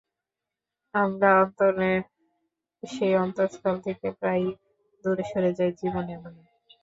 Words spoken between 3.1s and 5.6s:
অন্তস্তল থেকে প্রায়ই দূরে সরে